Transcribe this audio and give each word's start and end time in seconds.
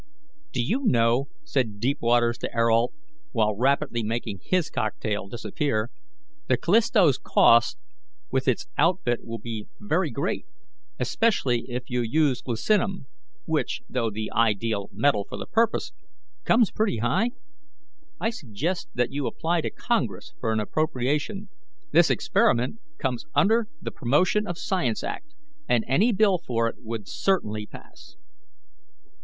"Do 0.51 0.63
you 0.63 0.79
know," 0.83 1.27
said 1.43 1.79
Deepwaters 1.79 2.39
to 2.39 2.49
Ayrault, 2.57 2.91
while 3.33 3.55
rapidly 3.55 4.01
making 4.01 4.39
his 4.41 4.71
cocktail 4.71 5.27
disappear, 5.27 5.91
"the 6.47 6.57
Callisto's 6.57 7.19
cost 7.19 7.77
with 8.31 8.47
its 8.47 8.65
outfit 8.79 9.23
will 9.23 9.37
be 9.37 9.67
very 9.79 10.09
great, 10.09 10.47
especially 10.99 11.65
if 11.69 11.83
you 11.87 12.01
use 12.01 12.41
glucinum, 12.41 13.05
which, 13.45 13.83
though 13.87 14.09
the 14.09 14.31
ideal 14.35 14.89
metal 14.91 15.23
for 15.29 15.37
the 15.37 15.45
purpose, 15.45 15.91
comes 16.45 16.71
pretty 16.71 16.97
high? 16.97 17.29
I 18.19 18.31
suggest 18.31 18.89
that 18.95 19.11
you 19.11 19.27
apply 19.27 19.61
to 19.61 19.69
Congress 19.69 20.33
for 20.39 20.51
an 20.51 20.59
appropriation. 20.59 21.49
This 21.91 22.09
experiment 22.09 22.79
comes 22.97 23.27
under 23.35 23.67
the 23.79 23.91
'Promotion 23.91 24.47
of 24.47 24.57
Science 24.57 25.03
Act,' 25.03 25.35
and 25.69 25.83
any 25.87 26.11
bill 26.11 26.39
for 26.39 26.67
it 26.67 26.77
would 26.81 27.07
certainly 27.07 27.67
pass." 27.67 28.15